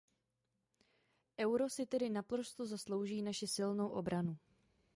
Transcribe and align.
Euro 1.37 1.69
si 1.69 1.85
tedy 1.85 2.09
naprosto 2.09 2.65
zaslouží 2.65 3.21
naši 3.21 3.47
silnou 3.47 3.87
obranu. 3.89 4.37